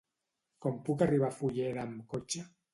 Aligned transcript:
Com 0.65 0.79
puc 0.87 1.05
arribar 1.07 1.29
a 1.33 1.37
Fulleda 1.43 1.87
amb 1.87 2.05
cotxe? 2.17 2.47